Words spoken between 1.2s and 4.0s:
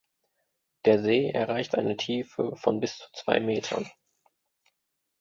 erreicht eine Tiefe von bis zu zwei Metern.